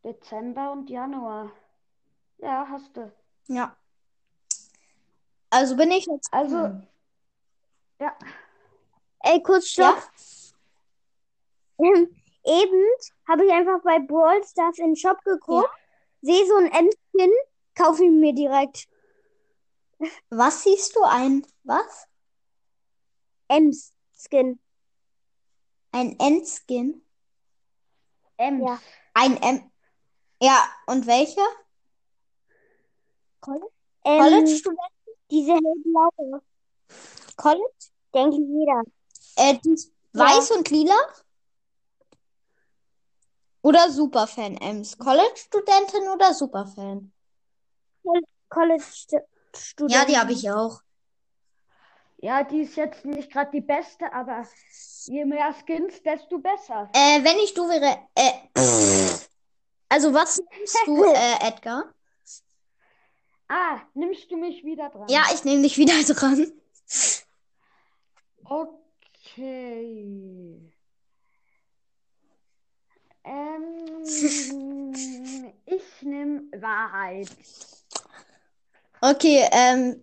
Dezember 0.05 0.73
und 0.73 0.89
Januar. 0.91 1.51
Ja, 2.39 2.67
hast 2.69 2.97
du. 2.97 3.13
Ja. 3.49 3.77
Also 5.51 5.77
bin 5.77 5.91
ich 5.91 6.07
jetzt. 6.07 6.33
Also, 6.33 6.57
dran. 6.57 6.87
ja. 8.01 8.17
Ey, 9.21 9.43
kurz 9.43 9.75
Ja? 9.77 9.91
stopp. 9.93 10.11
Ähm, 11.79 12.15
eben 12.45 12.85
habe 13.29 13.45
ich 13.47 13.53
einfach 13.53 13.83
bei 13.83 13.99
Brawl 13.99 14.43
Stars 14.45 14.79
in 14.79 14.87
den 14.89 14.97
Shop 14.97 15.23
geguckt, 15.25 15.69
sehe 16.23 16.47
so 16.47 16.57
ein 16.57 16.67
M-Skin, 16.71 17.33
kaufe 17.75 18.05
ihn 18.05 18.21
mir 18.21 18.35
direkt. 18.35 18.89
Was 20.31 20.63
siehst 20.63 20.95
du 20.97 21.03
ein? 21.05 21.47
Was? 21.65 22.07
M-Skin. 23.49 24.61
Ein 25.93 26.19
Endskin? 26.19 27.03
Ems. 28.37 28.63
Ja. 28.63 28.81
Ein 29.15 29.37
M. 29.41 29.71
Ja, 30.43 30.63
und 30.87 31.07
welcher? 31.07 31.47
Ähm, 34.05 34.23
College-Student? 34.23 34.81
diese 35.31 35.53
hellblaue, 35.53 36.43
College? 37.37 37.75
denke 38.15 38.37
jeder. 38.37 38.83
Äh, 39.37 39.59
weiß 40.13 40.53
und 40.53 40.71
lila? 40.71 40.95
Oder 43.63 43.91
Superfan 43.91 44.57
Ems? 44.59 44.97
College-Studentin 44.97 46.09
oder 46.09 46.33
Superfan? 46.33 47.13
College-Student. 48.49 49.93
Ja, 49.93 50.05
die 50.05 50.17
habe 50.17 50.33
ich 50.33 50.49
auch. 50.51 50.81
Ja, 52.19 52.45
die 52.45 52.63
ist 52.63 52.77
jetzt 52.77 53.05
nicht 53.05 53.31
gerade 53.31 53.51
die 53.51 53.61
beste, 53.61 54.11
aber 54.13 54.47
je 55.05 55.25
mehr 55.25 55.53
Skins, 55.53 56.03
desto 56.03 56.39
besser. 56.39 56.89
Äh, 56.93 57.23
wenn 57.23 57.39
ich 57.39 57.53
du 57.55 57.69
wäre. 57.69 57.99
Äh, 58.15 58.33
also, 59.89 60.15
was 60.15 60.41
nimmst 60.57 60.79
du, 60.87 61.05
äh, 61.05 61.49
Edgar? 61.49 61.93
Ah, 63.49 63.81
nimmst 63.95 64.31
du 64.31 64.37
mich 64.37 64.65
wieder 64.65 64.89
dran? 64.91 65.09
Ja, 65.09 65.25
ich 65.33 65.45
nehme 65.45 65.63
dich 65.63 65.79
wieder 65.79 65.95
dran. 66.15 66.53
Okay. 68.45 70.05
Ähm, 73.25 74.93
ich 75.67 76.03
nehme 76.03 76.43
Wahrheit. 76.61 77.29
Okay, 79.01 79.49
ähm. 79.53 80.03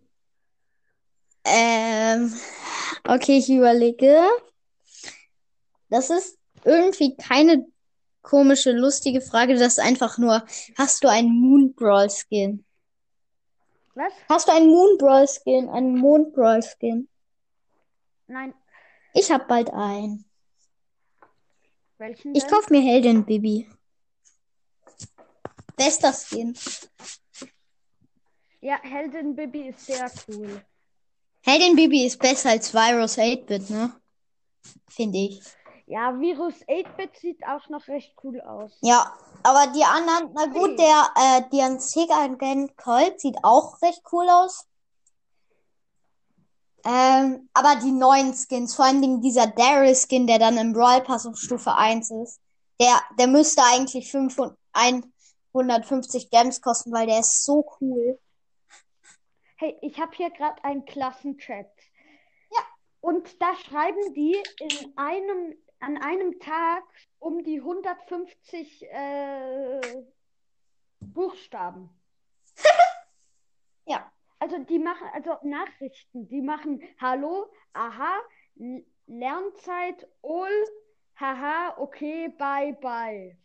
Ähm. 1.45 2.33
Okay, 3.05 3.38
ich 3.38 3.50
überlege. 3.50 4.21
Das 5.89 6.09
ist 6.09 6.38
irgendwie 6.63 7.15
keine 7.15 7.65
komische, 8.21 8.71
lustige 8.71 9.21
Frage. 9.21 9.55
Das 9.55 9.73
ist 9.73 9.79
einfach 9.79 10.17
nur, 10.17 10.45
hast 10.77 11.03
du 11.03 11.09
einen 11.09 11.29
Moonbrawl 11.29 12.09
Skin? 12.09 12.65
Was? 13.95 14.13
Hast 14.27 14.47
du 14.47 14.53
einen 14.53 14.69
Moonbrawl 14.69 15.27
Skin? 15.27 15.69
Einen 15.69 15.97
Mondbrawl 15.97 16.62
Skin? 16.63 17.07
Nein. 18.27 18.53
Ich 19.13 19.31
hab 19.31 19.47
bald 19.47 19.71
einen. 19.71 20.25
Welchen 21.97 22.33
Ich 22.33 22.43
denn? 22.43 22.51
kauf 22.51 22.69
mir 22.69 22.81
Heldin 22.81 23.25
Bibi. 23.25 23.69
Bester 25.75 26.12
Skin. 26.13 26.57
Ja, 28.62 28.81
Heldin 28.81 29.35
Bibi 29.35 29.69
ist 29.69 29.85
sehr 29.85 30.12
cool. 30.27 30.63
Heldin 31.41 31.75
Bibi 31.75 32.05
ist 32.05 32.19
besser 32.19 32.51
als 32.51 32.73
Virus 32.73 33.17
8-Bit, 33.17 33.69
ne? 33.69 33.93
Finde 34.89 35.17
ich. 35.17 35.41
Ja, 35.93 36.19
Virus 36.19 36.55
8-Bit 36.67 37.17
sieht 37.17 37.45
auch 37.45 37.69
noch 37.69 37.88
recht 37.88 38.15
cool 38.23 38.41
aus. 38.41 38.71
Ja, 38.81 39.13
aber 39.43 39.71
die 39.73 39.83
anderen, 39.83 40.31
na 40.33 40.47
gut, 40.47 40.79
der, 40.79 41.12
äh, 41.15 41.43
der 41.51 41.79
Sega-Agent 41.79 42.75
Colt 42.77 43.21
sieht 43.21 43.38
auch 43.43 43.79
recht 43.83 44.01
cool 44.12 44.27
aus. 44.27 44.67
Ähm, 46.83 47.47
aber 47.53 47.75
die 47.75 47.91
neuen 47.91 48.33
Skins, 48.33 48.73
vor 48.73 48.85
allen 48.85 49.03
Dingen 49.03 49.21
dieser 49.21 49.45
Daryl-Skin, 49.45 50.25
der 50.25 50.39
dann 50.39 50.57
im 50.57 50.73
Brawl 50.73 51.01
Pass 51.01 51.27
auf 51.27 51.38
Stufe 51.38 51.75
1 51.75 52.09
ist, 52.09 52.41
der, 52.81 53.00
der 53.19 53.27
müsste 53.27 53.62
eigentlich 53.62 54.09
500, 54.09 54.57
150 55.53 56.31
Gems 56.31 56.59
kosten, 56.59 56.91
weil 56.91 57.05
der 57.05 57.19
ist 57.19 57.45
so 57.45 57.71
cool. 57.79 58.19
Hey, 59.57 59.77
ich 59.83 60.00
habe 60.00 60.15
hier 60.15 60.31
gerade 60.31 60.63
einen 60.63 60.85
Klassenchat. 60.85 61.69
Ja. 62.50 62.63
Und 63.00 63.39
da 63.39 63.55
schreiben 63.57 64.15
die 64.15 64.41
in 64.59 64.97
einem, 64.97 65.53
an 65.83 65.97
einem 65.97 66.39
Tag 66.39 66.83
um 67.19 67.43
die 67.43 67.59
150 67.59 68.83
äh, 68.89 70.03
Buchstaben. 70.99 71.89
Ja. 73.85 74.09
Also 74.39 74.59
die 74.59 74.79
machen, 74.79 75.07
also 75.13 75.37
Nachrichten, 75.43 76.27
die 76.29 76.41
machen 76.41 76.81
Hallo, 77.01 77.51
aha, 77.73 78.21
Lernzeit, 79.07 80.07
ol, 80.21 80.49
haha, 81.19 81.75
okay, 81.77 82.29
bye, 82.29 82.73
bye. 82.79 83.37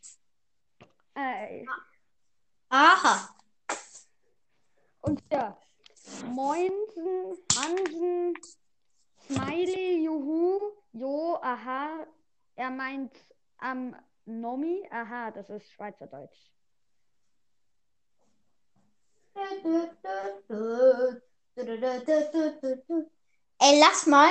Äh, 1.14 1.66
Aha. 2.68 3.35
Und 5.00 5.23
ja, 5.33 5.59
Moinsen, 6.26 7.37
Hansen, 7.57 8.35
Smiley, 9.26 10.04
Juhu, 10.04 10.61
Jo, 10.92 11.38
aha, 11.42 12.07
er 12.59 12.71
meint 12.71 13.12
am 13.59 13.95
Nomi, 14.25 14.87
aha, 14.91 15.31
das 15.31 15.49
ist 15.49 15.71
Schweizerdeutsch. 15.73 16.50
Ey, 23.61 23.81
lass 23.81 24.07
mal. 24.07 24.31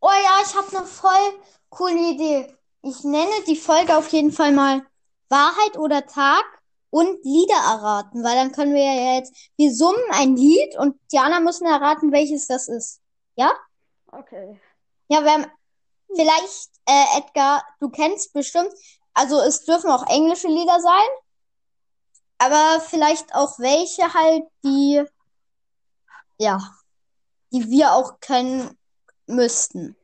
Oh 0.00 0.08
ja, 0.08 0.42
ich 0.44 0.54
habe 0.54 0.76
eine 0.76 0.86
voll 0.86 1.42
coole 1.70 2.10
Idee. 2.10 2.54
Ich 2.82 3.02
nenne 3.02 3.42
die 3.46 3.56
Folge 3.56 3.96
auf 3.96 4.08
jeden 4.08 4.30
Fall 4.30 4.52
mal 4.52 4.86
Wahrheit 5.30 5.78
oder 5.78 6.06
Tag 6.06 6.44
und 6.90 7.24
Lieder 7.24 7.54
erraten, 7.54 8.22
weil 8.22 8.36
dann 8.36 8.52
können 8.52 8.74
wir 8.74 8.84
ja 8.84 9.14
jetzt, 9.16 9.34
wir 9.56 9.72
summen 9.74 10.04
ein 10.10 10.36
Lied 10.36 10.76
und 10.78 11.00
die 11.10 11.18
anderen 11.18 11.44
müssen 11.44 11.66
erraten, 11.66 12.12
welches 12.12 12.46
das 12.46 12.68
ist. 12.68 13.00
Ja? 13.36 13.52
Okay. 14.12 14.60
Ja, 15.08 15.24
wir 15.24 15.32
haben 15.32 15.46
vielleicht, 16.14 16.70
äh, 16.86 17.18
Edgar, 17.18 17.64
du 17.80 17.88
kennst 17.90 18.32
bestimmt, 18.32 18.72
also 19.14 19.40
es 19.40 19.64
dürfen 19.64 19.90
auch 19.90 20.06
englische 20.08 20.48
Lieder 20.48 20.80
sein, 20.80 21.08
aber 22.38 22.80
vielleicht 22.80 23.34
auch 23.34 23.58
welche 23.58 24.12
halt, 24.12 24.44
die, 24.64 25.02
ja, 26.38 26.58
die 27.52 27.70
wir 27.70 27.92
auch 27.92 28.20
kennen 28.20 28.76
müssten. 29.26 29.96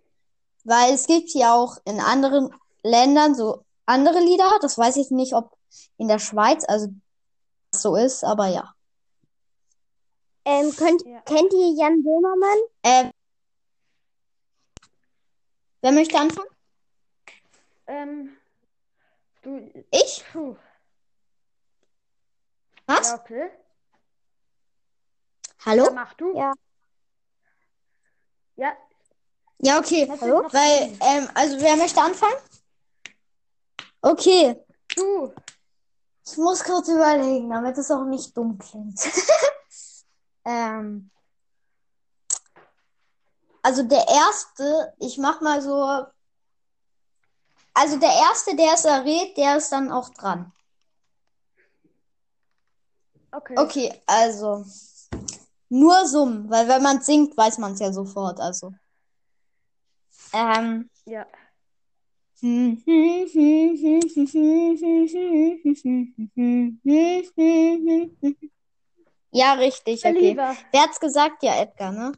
Weil 0.64 0.94
es 0.94 1.07
gibt 1.07 1.31
ja 1.35 1.55
auch 1.55 1.79
in 1.85 2.01
anderen 2.01 2.55
Ländern 2.83 3.35
so 3.35 3.64
andere 3.87 4.20
Lieder, 4.20 4.59
das 4.61 4.79
weiß 4.79 4.96
ich 4.96 5.11
nicht, 5.11 5.35
ob 5.35 5.57
in 5.99 6.09
der 6.09 6.18
Schweiz, 6.18 6.64
also 6.68 6.88
so 7.75 7.96
ist, 7.96 8.25
aber 8.25 8.46
ja. 8.46 8.75
Ähm, 10.44 10.75
könnt, 10.77 11.05
Ja. 11.05 11.20
kennt 11.23 11.53
ihr 11.53 11.73
Jan 11.75 12.03
Böhmermann? 12.03 12.59
Äh, 12.83 13.11
wer 15.81 15.93
möchte 15.93 16.19
anfangen? 16.19 16.49
Ähm, 17.87 18.37
du, 19.43 19.71
Ich? 19.90 20.25
puh, 20.33 20.57
Was? 22.87 23.09
ja, 23.09 23.14
okay. 23.14 23.51
Hallo? 25.64 25.85
Ja, 25.85 25.90
mach 25.90 26.14
du. 26.14 26.37
Ja. 26.37 26.53
Ja, 28.57 28.77
Ja, 29.59 29.79
okay. 29.79 30.07
noch 30.07 30.53
Weil, 30.53 30.97
ähm, 31.01 31.29
also 31.35 31.61
wer 31.61 31.77
möchte 31.77 32.01
anfangen? 32.01 32.37
Okay. 34.03 34.57
Du, 34.97 35.33
Ich 36.27 36.37
muss 36.37 36.62
kurz 36.64 36.88
überlegen, 36.88 37.51
damit 37.51 37.77
es 37.79 37.90
auch 37.90 38.05
nicht 38.05 38.37
dumm 38.37 38.59
klingt. 38.59 38.99
ähm, 40.45 41.11
also 43.62 43.83
der 43.83 44.07
erste, 44.09 44.94
ich 44.99 45.18
mach 45.18 45.40
mal 45.40 45.61
so. 45.62 46.07
Also 47.75 47.99
der 47.99 48.12
erste, 48.12 48.57
der 48.57 48.75
es 48.75 48.85
errät, 48.85 49.37
der 49.37 49.57
ist 49.57 49.70
dann 49.70 49.90
auch 49.90 50.11
dran. 50.11 50.53
okay. 53.33 53.55
Okay, 53.59 54.03
also 54.07 54.64
nur 55.68 56.07
summen, 56.07 56.51
weil 56.51 56.68
wenn 56.68 56.83
man 56.83 57.01
singt, 57.01 57.37
weiß 57.37 57.59
man 57.59 57.73
es 57.73 57.81
ja 57.81 57.92
sofort. 57.92 58.40
Also. 58.40 58.75
Ähm. 60.33 60.90
Ja. 61.05 61.27
Ja, 69.33 69.53
richtig, 69.53 70.05
okay. 70.05 70.37
Wer 70.37 70.83
hat's 70.83 70.99
gesagt? 70.99 71.42
Ja, 71.42 71.61
Edgar, 71.61 71.92
ne? 71.92 72.12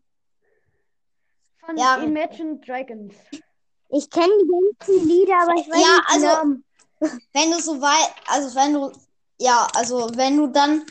Von 1.72 1.78
Ja. 1.78 1.96
Imagine 1.96 2.58
Dragons. 2.58 3.14
Ich 3.90 4.08
kenne 4.10 4.32
die 4.42 4.48
ganzen 4.78 5.08
Lieder, 5.08 5.38
aber 5.42 5.54
ich 5.54 5.68
weiß 5.68 5.82
Ja, 5.82 5.96
nicht 5.96 6.08
also- 6.08 6.26
Namen. 6.26 6.64
Wenn 7.32 7.50
du 7.50 7.60
so 7.60 7.80
weit, 7.80 8.14
also 8.28 8.54
wenn 8.54 8.72
du, 8.74 8.92
ja, 9.38 9.66
also 9.74 10.08
wenn 10.14 10.36
du 10.36 10.46
dann, 10.46 10.86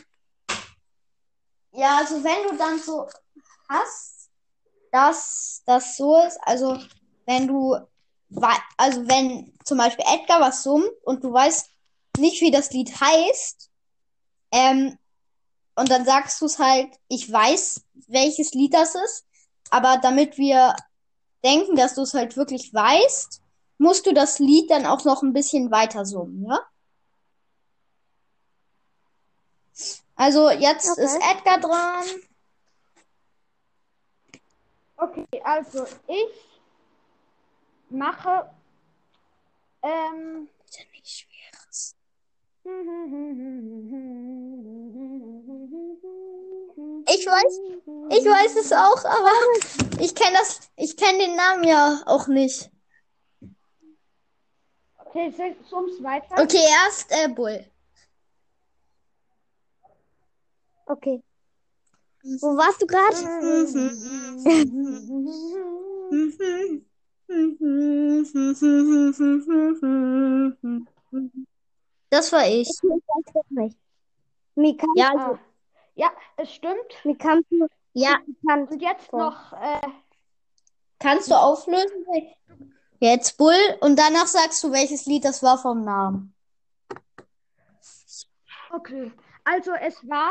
ja, 1.72 1.96
also 1.96 2.22
wenn 2.22 2.48
du 2.50 2.56
dann 2.56 2.78
so 2.78 3.08
hast, 3.68 4.28
dass 4.90 5.62
das 5.64 5.96
so 5.96 6.22
ist, 6.26 6.38
also 6.42 6.78
wenn 7.24 7.46
du, 7.46 7.78
also 8.76 9.08
wenn 9.08 9.54
zum 9.64 9.78
Beispiel 9.78 10.04
Edgar 10.06 10.40
was 10.42 10.62
summt 10.62 10.90
und 11.04 11.24
du 11.24 11.32
weißt 11.32 11.70
nicht, 12.18 12.42
wie 12.42 12.50
das 12.50 12.70
Lied 12.72 12.92
heißt, 13.00 13.70
ähm, 14.50 14.98
und 15.76 15.90
dann 15.90 16.04
sagst 16.04 16.42
du 16.42 16.44
es 16.44 16.58
halt, 16.58 16.90
ich 17.08 17.32
weiß, 17.32 17.80
welches 18.08 18.52
Lied 18.52 18.74
das 18.74 18.94
ist, 18.94 19.24
aber 19.72 19.96
damit 19.96 20.36
wir 20.36 20.76
denken, 21.42 21.76
dass 21.76 21.94
du 21.94 22.02
es 22.02 22.12
halt 22.12 22.36
wirklich 22.36 22.72
weißt, 22.74 23.40
musst 23.78 24.06
du 24.06 24.12
das 24.12 24.38
Lied 24.38 24.70
dann 24.70 24.86
auch 24.86 25.04
noch 25.04 25.22
ein 25.22 25.32
bisschen 25.32 25.70
weiter 25.70 26.04
summen, 26.04 26.46
ja? 26.46 26.60
Also 30.14 30.50
jetzt 30.50 30.90
Okay. 30.90 31.04
ist 31.04 31.16
Edgar 31.16 31.58
dran. 31.58 32.04
Okay, 34.98 35.26
also 35.42 35.86
ich 36.06 36.60
mache 37.88 38.50
ähm, 39.82 40.48
Ich 47.14 47.26
weiß, 47.26 47.60
ich 48.18 48.24
weiß 48.24 48.56
es 48.56 48.72
auch, 48.72 49.04
aber 49.04 49.30
ich 50.00 50.14
kenne 50.14 50.38
das, 50.38 50.60
ich 50.76 50.96
kenne 50.96 51.18
den 51.18 51.36
Namen 51.36 51.64
ja 51.64 52.02
auch 52.06 52.26
nicht. 52.26 52.70
Okay, 55.04 55.32
summ's 55.68 56.02
weiter. 56.02 56.42
Okay, 56.42 56.64
erst 56.84 57.10
äh, 57.10 57.28
Bull. 57.28 57.64
Okay. 60.86 61.22
Wo 62.22 62.56
warst 62.56 62.80
du 62.80 62.86
gerade? 62.86 63.16
Das 72.10 72.32
war 72.32 72.46
ich. 72.46 72.68
Ich 72.68 72.82
weiß 72.82 73.44
nicht. 73.50 73.78
Mir 74.54 74.76
kam, 74.76 74.90
Ja, 74.96 75.12
Ah, 75.14 75.28
also, 75.28 75.38
ja, 75.94 76.10
es 76.36 76.52
stimmt. 76.54 76.76
mir 77.04 77.16
kam 77.16 77.42
nur 77.50 77.68
ja, 77.94 78.18
bekannt. 78.26 78.70
Und 78.70 78.80
jetzt 78.82 79.12
noch 79.12 79.52
äh, 79.52 79.80
kannst 80.98 81.30
du 81.30 81.34
auflösen? 81.34 82.06
Jetzt 83.00 83.36
Bull 83.36 83.56
und 83.80 83.98
danach 83.98 84.26
sagst 84.26 84.62
du, 84.62 84.70
welches 84.70 85.06
Lied 85.06 85.24
das 85.24 85.42
war 85.42 85.58
vom 85.58 85.84
Namen. 85.84 86.34
Okay. 88.70 89.12
Also 89.44 89.72
es 89.72 89.96
war 90.08 90.30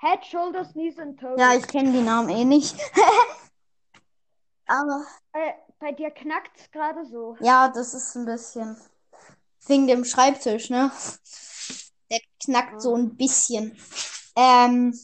Head, 0.00 0.24
Shoulders, 0.26 0.72
Knees 0.72 0.98
and 0.98 1.18
Toes. 1.18 1.40
Ja, 1.40 1.54
ich 1.54 1.66
kenne 1.66 1.92
die 1.92 2.02
Namen 2.02 2.28
eh 2.30 2.44
nicht. 2.44 2.76
Aber 4.66 5.04
Äh, 5.32 5.52
bei 5.78 5.92
dir 5.92 6.10
knackt's 6.10 6.70
gerade 6.72 7.04
so. 7.06 7.36
ja, 7.40 7.68
das 7.68 7.94
ist 7.94 8.14
ein 8.16 8.26
bisschen 8.26 8.76
wegen 9.68 9.86
dem 9.86 10.04
Schreibtisch, 10.04 10.68
ne? 10.70 10.90
Der 12.10 12.20
knackt 12.44 12.82
so 12.82 12.94
ein 12.94 13.16
bisschen. 13.16 13.76
Ähm, 14.36 14.94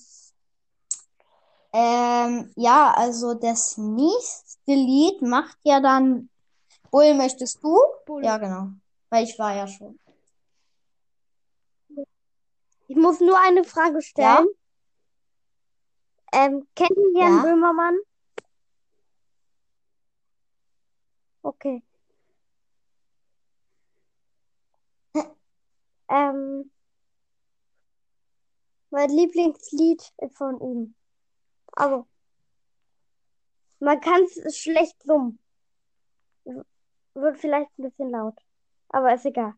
ähm, 1.72 2.52
ja, 2.54 2.92
also 2.94 3.34
das 3.34 3.78
nächste 3.78 4.74
Lied 4.74 5.22
macht 5.22 5.56
ja 5.64 5.80
dann 5.80 6.28
Bull, 6.90 7.14
möchtest 7.14 7.64
du? 7.64 7.78
Bull. 8.04 8.22
Ja, 8.24 8.36
genau. 8.36 8.68
Weil 9.08 9.24
ich 9.24 9.38
war 9.38 9.54
ja 9.54 9.66
schon. 9.66 9.98
Ich 12.88 12.96
muss 12.96 13.20
nur 13.20 13.40
eine 13.40 13.64
Frage 13.64 14.02
stellen. 14.02 14.46
Ähm, 16.34 16.66
kennt 16.74 16.90
ihr 16.90 17.20
Jan 17.20 17.36
Ja. 17.36 17.42
Böhmermann? 17.42 17.98
Okay. 21.42 21.82
Ähm, 26.08 26.70
mein 28.92 29.08
Lieblingslied 29.10 30.12
ist 30.18 30.36
von 30.36 30.60
ihm. 30.60 30.94
Aber 31.72 32.06
man 33.80 34.00
kann 34.00 34.22
es 34.24 34.58
schlecht 34.58 35.02
summen. 35.02 35.38
Wird 37.14 37.38
vielleicht 37.38 37.70
ein 37.78 37.84
bisschen 37.84 38.10
laut. 38.10 38.38
Aber 38.90 39.14
ist 39.14 39.24
egal. 39.24 39.54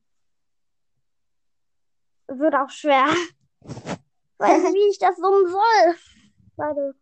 Wird 2.29 2.55
auch 2.55 2.71
schwer. 2.71 3.07
Weiß 4.39 4.63
nicht, 4.63 4.75
wie 4.75 4.91
ich 4.91 4.99
das 4.99 5.17
summen 5.17 5.49
soll. 5.49 5.97
Warte. 6.57 6.95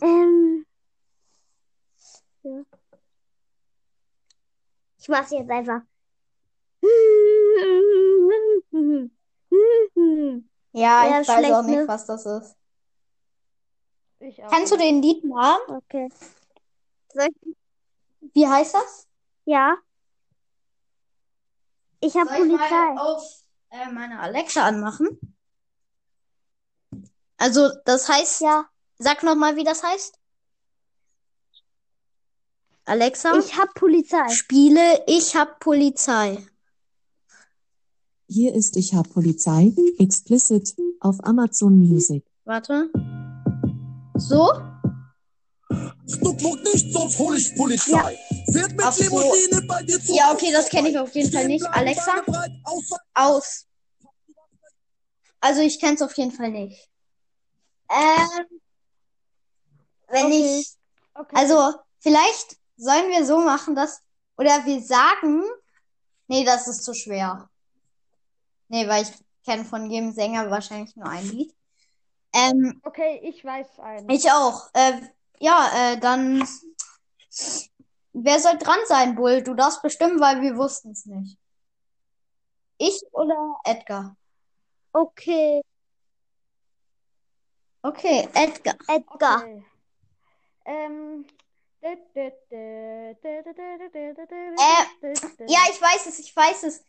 Ähm. 0.00 0.66
Ja. 2.42 2.64
Ich 4.98 5.08
mach's 5.08 5.30
jetzt 5.30 5.50
einfach. 5.50 5.82
Ja, 10.72 11.04
Ja, 11.06 11.20
ich 11.20 11.28
weiß 11.28 11.38
schlecht, 11.38 11.52
auch 11.54 11.62
nicht, 11.62 11.76
ne? 11.76 11.88
was 11.88 12.06
das 12.06 12.26
ist. 12.26 12.56
Ich 14.20 14.42
auch. 14.44 14.50
Kennst 14.50 14.72
du 14.72 14.76
den 14.76 15.02
Liednamen? 15.02 15.60
Okay. 15.68 16.08
Soll 17.12 17.28
ich? 17.28 17.56
Wie 18.34 18.46
heißt 18.46 18.74
das? 18.74 19.06
Ja. 19.44 19.76
Ich 22.00 22.16
hab 22.16 22.28
Soll 22.28 22.46
ich 22.46 22.52
mal 22.52 22.58
Polizei. 22.58 23.00
auf 23.00 23.22
äh, 23.70 23.90
meine 23.90 24.18
Alexa 24.20 24.64
anmachen? 24.64 25.36
Also, 27.36 27.68
das 27.84 28.08
heißt, 28.08 28.40
Ja. 28.42 28.68
sag 28.98 29.22
noch 29.22 29.34
mal, 29.34 29.56
wie 29.56 29.64
das 29.64 29.82
heißt. 29.82 30.18
Alexa, 32.84 33.36
Ich 33.38 33.56
hab 33.56 33.74
Polizei. 33.74 34.28
spiele 34.28 35.04
Ich 35.06 35.36
hab 35.36 35.60
Polizei. 35.60 36.44
Hier 38.32 38.54
ist 38.54 38.78
Ich 38.78 38.94
hab 38.94 39.12
Polizei, 39.12 39.72
explicit, 39.98 40.74
auf 41.00 41.22
Amazon 41.22 41.78
Music. 41.78 42.24
Warte. 42.46 42.90
So? 44.16 44.50
Stuck 46.08 46.40
muck 46.40 46.64
nicht, 46.64 46.90
sonst 46.94 47.18
hol 47.18 47.36
ich 47.36 47.54
Polizei. 47.54 48.18
Fährt 48.50 48.70
mit 48.70 48.80
Ach 48.82 48.92
so. 48.94 49.02
Limousine 49.02 49.66
bei 49.68 49.82
dir 49.82 50.02
zu. 50.02 50.14
Ja, 50.14 50.32
okay, 50.32 50.50
das 50.50 50.70
kenne 50.70 50.88
ich 50.88 50.98
auf 50.98 51.14
jeden 51.14 51.30
Fall 51.30 51.46
nicht. 51.46 51.66
Alexa, 51.66 52.22
aus. 53.12 53.66
Also, 55.40 55.60
ich 55.60 55.78
kenne 55.78 55.96
es 55.96 56.00
auf 56.02 56.16
jeden 56.16 56.32
Fall 56.32 56.52
nicht. 56.52 56.88
Ähm, 57.90 58.46
wenn 60.08 60.26
Okay. 60.26 60.58
ich 60.60 60.72
Okay. 61.14 61.36
Also, 61.36 61.74
vielleicht 61.98 62.56
sollen 62.78 63.10
wir 63.10 63.26
so 63.26 63.40
machen, 63.40 63.74
dass, 63.74 64.00
oder 64.38 64.64
wir 64.64 64.80
sagen, 64.82 65.42
nee, 66.28 66.46
das 66.46 66.66
ist 66.66 66.82
zu 66.82 66.94
schwer. 66.94 67.50
Nee, 68.72 68.88
weil 68.88 69.02
ich 69.02 69.12
kenne 69.44 69.66
von 69.66 69.90
jedem 69.90 70.12
Sänger 70.12 70.50
wahrscheinlich 70.50 70.96
nur 70.96 71.06
ein 71.06 71.28
Lied. 71.28 71.54
Ähm, 72.32 72.80
okay, 72.84 73.20
ich 73.22 73.44
weiß 73.44 73.78
einen. 73.80 74.08
ich 74.08 74.30
auch. 74.30 74.70
Äh, 74.72 74.98
ja, 75.40 75.70
äh, 75.74 76.00
dann, 76.00 76.48
wer 78.14 78.40
soll 78.40 78.56
dran 78.56 78.78
sein, 78.86 79.14
Bull? 79.14 79.42
Du 79.42 79.52
darfst 79.52 79.82
bestimmen, 79.82 80.18
weil 80.20 80.40
wir 80.40 80.56
wussten 80.56 80.92
es 80.92 81.04
nicht. 81.04 81.36
Ich 82.78 82.98
oder 83.12 83.56
Edgar? 83.64 84.16
Okay. 84.94 85.60
Okay, 87.82 88.26
Edgar. 88.32 88.76
Edgar. 88.88 89.42
Okay. 89.42 89.64
Ähm. 90.64 91.26
Äh, 91.82 91.96
Ja, 95.46 95.60
ich 95.68 95.82
weiß 95.82 96.06
es, 96.06 96.20
ich 96.20 96.34
weiß 96.34 96.62
es. 96.62 96.86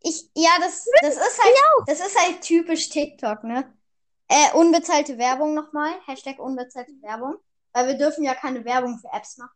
Ich, 0.00 0.30
ja, 0.34 0.50
das, 0.60 0.86
das 1.00 1.16
ist 1.16 1.42
halt, 1.42 1.54
das 1.86 2.00
ist 2.00 2.18
halt 2.18 2.40
typisch 2.40 2.88
TikTok, 2.90 3.44
ne? 3.44 3.72
Äh, 4.28 4.52
unbezahlte 4.54 5.18
Werbung 5.18 5.54
nochmal. 5.54 5.92
Hashtag 6.06 6.38
unbezahlte 6.38 6.92
Werbung. 7.02 7.36
Weil 7.72 7.88
wir 7.88 7.94
dürfen 7.98 8.24
ja 8.24 8.34
keine 8.34 8.64
Werbung 8.64 8.98
für 8.98 9.08
Apps 9.12 9.36
machen. 9.38 9.52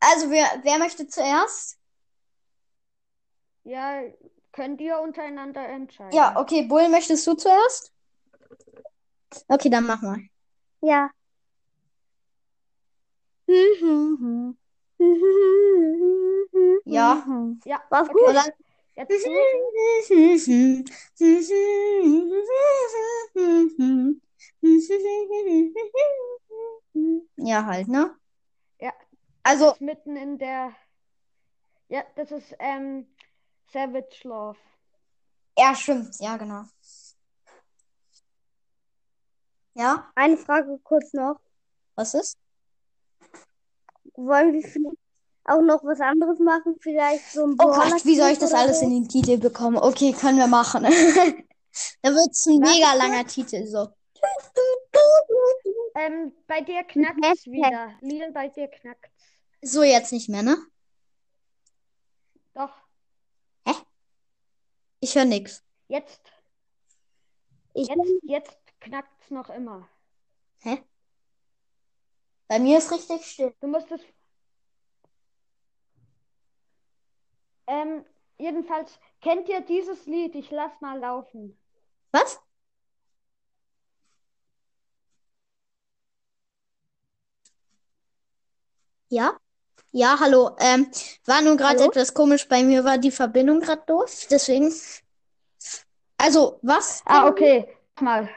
Also, 0.00 0.30
wer, 0.30 0.46
wer 0.62 0.78
möchte 0.78 1.06
zuerst? 1.08 1.78
Ja, 3.64 4.02
könnt 4.52 4.80
ihr 4.80 4.98
untereinander 4.98 5.66
entscheiden. 5.68 6.12
Ja, 6.12 6.38
okay, 6.38 6.62
Bull, 6.62 6.88
möchtest 6.88 7.26
du 7.26 7.34
zuerst? 7.34 7.92
Okay, 9.48 9.68
dann 9.70 9.86
mach 9.86 10.02
mal. 10.02 10.20
Ja. 10.80 11.10
Ja. 16.86 17.24
Ja, 17.64 17.82
Was 17.90 18.08
okay. 18.08 18.12
gut? 18.12 18.54
Jetzt 18.96 19.26
Ja, 27.36 27.64
halt, 27.66 27.88
ne? 27.88 28.14
Ja. 28.80 28.92
Also, 29.42 29.74
mitten 29.80 30.16
in 30.16 30.38
der. 30.38 30.72
Ja, 31.88 32.02
das 32.16 32.32
ist 32.32 32.54
ähm, 32.58 33.06
Savage 33.72 34.20
Love. 34.24 34.58
ja, 35.58 35.74
stimmt. 35.74 36.16
Ja, 36.18 36.36
genau. 36.36 36.64
Ja, 39.74 40.10
Eine 40.14 40.36
Frage 40.38 40.78
kurz 40.82 41.12
noch. 41.12 41.38
was 41.96 42.14
ist? 42.14 42.38
Wollen 44.14 44.52
wir 44.54 44.62
vielleicht 44.62 44.96
auch 45.48 45.62
noch 45.62 45.82
was 45.84 46.00
anderes 46.00 46.38
machen? 46.38 46.76
Vielleicht 46.80 47.30
so 47.32 47.44
ein 47.46 47.56
Oh 47.58 47.70
Gott, 47.70 48.04
wie 48.04 48.16
soll 48.16 48.30
ich 48.30 48.38
das 48.38 48.52
alles 48.52 48.80
so? 48.80 48.86
in 48.86 48.90
den 48.92 49.08
Titel 49.08 49.38
bekommen? 49.38 49.76
Okay, 49.76 50.12
können 50.12 50.38
wir 50.38 50.46
machen. 50.48 50.84
Da 52.00 52.08
wird's 52.10 52.46
ein 52.46 52.58
mega 52.58 52.94
langer 52.94 53.26
Titel, 53.26 53.66
so. 53.66 53.88
Ähm, 55.94 56.32
bei 56.46 56.62
dir 56.62 56.82
knackt's 56.84 57.26
Hashtag. 57.26 57.52
wieder. 57.52 57.92
Lil, 58.00 58.32
bei 58.32 58.48
dir 58.48 58.68
knackt's. 58.68 59.10
So 59.60 59.82
jetzt 59.82 60.10
nicht 60.10 60.30
mehr, 60.30 60.42
ne? 60.42 60.56
Doch, 62.54 62.72
Ich 65.00 65.14
höre 65.14 65.26
nix. 65.26 65.62
jetzt, 65.88 66.32
Ich 67.74 67.88
jetzt, 67.88 68.00
jetzt 68.22 68.58
knackt's 68.80 69.30
noch 69.30 69.50
immer. 69.50 69.86
Bei 72.48 72.58
mir 72.58 72.78
ist 72.78 72.90
richtig 72.90 73.24
still. 73.26 73.52
Du 73.60 73.66
musst 73.66 73.90
es. 73.92 74.00
Ähm, 77.66 78.04
jedenfalls, 78.38 78.98
kennt 79.20 79.48
ihr 79.48 79.60
dieses 79.60 80.06
Lied? 80.06 80.34
Ich 80.34 80.50
lass 80.50 80.72
mal 80.80 80.98
laufen. 80.98 81.58
Was? 82.12 82.40
Ja? 89.08 89.36
Ja, 89.92 90.18
hallo. 90.20 90.56
Ähm, 90.58 90.90
war 91.24 91.40
nun 91.42 91.56
gerade 91.56 91.84
etwas 91.84 92.12
komisch. 92.12 92.48
Bei 92.48 92.62
mir 92.62 92.84
war 92.84 92.98
die 92.98 93.10
Verbindung 93.10 93.60
gerade 93.60 93.82
doof. 93.86 94.26
Deswegen. 94.30 94.72
Also, 96.18 96.58
was? 96.62 97.02
Ah, 97.06 97.28
okay. 97.28 97.68
Mal. 98.00 98.28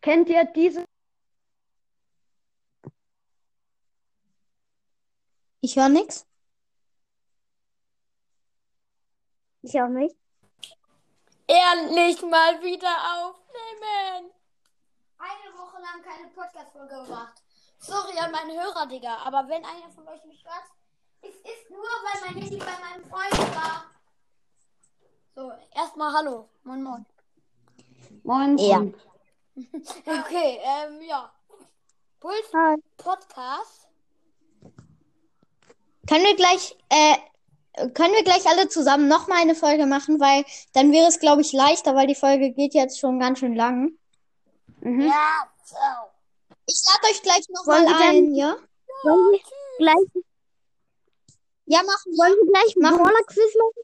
Kennt 0.00 0.28
ihr 0.28 0.44
diese? 0.44 0.84
Ich 5.60 5.76
höre 5.76 5.88
nix. 5.88 6.27
Ich 9.68 9.78
auch 9.82 9.88
nicht. 9.88 10.16
Endlich 11.46 12.22
mal 12.22 12.62
wieder 12.62 12.88
aufnehmen. 13.18 14.30
Eine 15.18 15.58
Woche 15.58 15.78
lang 15.82 16.02
keine 16.02 16.28
Podcast-Folge 16.28 17.04
gemacht. 17.04 17.42
Sorry 17.78 18.18
an 18.18 18.30
meine 18.32 18.54
Hörer, 18.54 18.86
Digga. 18.86 19.16
Aber 19.26 19.46
wenn 19.48 19.62
einer 19.66 19.90
von 19.94 20.08
euch 20.08 20.24
mich 20.24 20.42
hört, 20.42 20.64
Es 21.20 21.34
ist 21.36 21.68
nur, 21.70 21.82
weil 21.82 22.30
mein 22.30 22.42
Handy 22.42 22.56
bei 22.56 22.64
meinem 22.64 23.04
Freund 23.10 23.54
war. 23.54 23.84
so, 25.34 25.52
erstmal 25.74 26.14
Hallo. 26.14 26.48
Moin, 26.64 26.82
moin. 26.82 27.06
Moin. 28.22 28.56
Ja. 28.58 28.80
Okay, 30.06 30.60
ähm, 30.62 31.02
ja. 31.02 31.30
Puls 32.20 32.50
Hi. 32.54 32.76
Podcast. 32.96 33.88
Können 36.08 36.24
wir 36.24 36.36
gleich, 36.36 36.78
äh, 36.88 37.16
können 37.94 38.14
wir 38.14 38.24
gleich 38.24 38.46
alle 38.46 38.68
zusammen 38.68 39.08
nochmal 39.08 39.38
eine 39.42 39.54
Folge 39.54 39.86
machen, 39.86 40.20
weil 40.20 40.44
dann 40.72 40.92
wäre 40.92 41.06
es, 41.08 41.20
glaube 41.20 41.42
ich, 41.42 41.52
leichter, 41.52 41.94
weil 41.94 42.06
die 42.06 42.14
Folge 42.14 42.50
geht 42.52 42.74
jetzt 42.74 42.98
schon 42.98 43.18
ganz 43.20 43.38
schön 43.38 43.54
lang. 43.54 43.92
Mhm. 44.80 45.02
Ja, 45.02 45.48
so. 45.64 45.76
Ich 46.66 46.82
lade 46.86 47.12
euch 47.12 47.22
gleich 47.22 47.48
nochmal 47.48 47.82
wir 47.82 47.88
dann- 47.90 48.02
ein, 48.02 48.34
ja? 48.34 48.56
Wollen 49.04 49.32
wir 49.32 49.40
gleich, 49.78 50.24
Ja, 51.66 51.82
machen 51.82 52.12
wir. 52.12 52.18
wollen 52.18 52.34
wir 52.42 52.52
gleich 52.52 52.76
Machen. 52.76 52.96
Brawler-Quiz 52.98 53.54
machen? 53.56 53.82